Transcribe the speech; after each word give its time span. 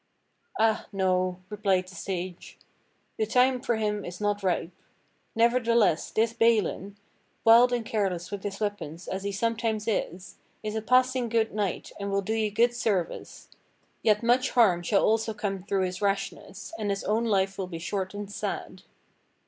"Ah 0.59 0.87
no," 0.91 1.37
replied 1.47 1.87
the 1.87 1.93
Sage, 1.93 2.57
"the 3.17 3.27
time 3.27 3.61
for 3.61 3.75
him 3.75 4.03
is 4.03 4.19
not 4.19 4.41
ripe. 4.41 4.71
Never 5.35 5.59
theless 5.59 6.11
this 6.11 6.33
Balin, 6.33 6.97
wild 7.43 7.71
and 7.71 7.85
careless 7.85 8.31
with 8.31 8.41
his 8.41 8.59
weapons 8.59 9.07
as 9.07 9.21
he 9.23 9.31
sometimes 9.31 9.87
is, 9.87 10.37
is 10.63 10.73
a 10.73 10.81
passing 10.81 11.29
good 11.29 11.53
knight 11.53 11.91
and 11.99 12.09
will 12.09 12.23
do 12.23 12.33
you 12.33 12.49
good 12.49 12.73
service; 12.73 13.49
yet 14.01 14.23
much 14.23 14.37
98 14.37 14.37
THE 14.37 14.43
STORY 14.43 14.43
OF 14.43 14.45
KING 14.45 14.69
ARTHUR 14.69 14.69
harm 14.69 14.83
shall 14.83 15.05
also 15.05 15.33
come 15.35 15.61
through 15.63 15.85
his 15.85 16.01
rashness, 16.01 16.73
and 16.79 16.89
his 16.89 17.03
own 17.03 17.25
life 17.25 17.59
will 17.59 17.67
be 17.67 17.77
short 17.77 18.15
and 18.15 18.31
sad." 18.31 18.81